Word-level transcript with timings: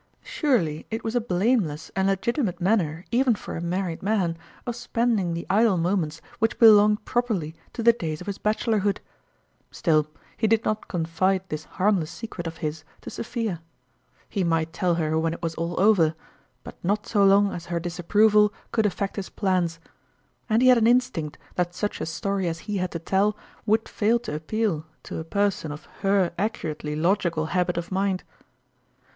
Surely 0.23 0.87
it 0.89 1.03
was 1.03 1.13
a 1.13 1.21
blameless 1.21 1.91
and 1.95 2.07
legitimate 2.07 2.59
manner, 2.59 3.05
even 3.11 3.35
for 3.35 3.55
a 3.55 3.61
married 3.61 4.01
man, 4.01 4.35
of 4.65 4.75
spending 4.75 5.35
the 5.35 5.45
idle 5.47 5.77
moments 5.77 6.21
which 6.39 6.57
belonged 6.57 7.05
properly 7.05 7.53
to 7.71 7.83
the 7.83 7.93
days 7.93 8.19
of 8.19 8.25
his 8.25 8.39
bachelorhood! 8.39 8.99
Still, 9.69 10.07
he 10.35 10.47
did 10.47 10.65
not 10.65 10.87
confide 10.87 11.43
this 11.49 11.65
harmless 11.65 12.09
secret 12.09 12.47
of 12.47 12.57
his 12.65 12.83
to 13.01 13.11
So 13.11 13.21
phia; 13.21 13.61
he 14.27 14.43
might 14.43 14.73
tell 14.73 14.95
her 14.95 15.19
when 15.19 15.35
it 15.35 15.43
was 15.43 15.53
all 15.53 15.79
over, 15.79 16.15
but 16.63 16.83
not 16.83 17.05
so 17.05 17.23
long 17.23 17.53
as 17.53 17.67
her 17.67 17.79
disapproval 17.79 18.51
could 18.71 18.87
affect 18.87 19.17
his 19.17 19.29
plans. 19.29 19.77
And 20.49 20.63
he 20.63 20.69
had 20.69 20.79
an 20.79 20.87
instinct 20.87 21.37
that 21.53 21.75
such 21.75 22.01
a 22.01 22.07
story 22.07 22.47
as 22.47 22.57
he 22.65 22.77
had 22.77 22.89
to 22.93 22.97
tell 22.97 23.37
would 23.67 23.87
fail 23.87 24.17
to 24.21 24.33
appeal 24.33 24.83
to 25.03 25.19
a 25.19 25.23
person 25.23 25.71
of 25.71 25.85
her 26.01 26.33
accurately 26.39 26.95
logical 26.95 27.45
habit 27.53 27.77
of 27.77 27.91
mind. 27.91 28.23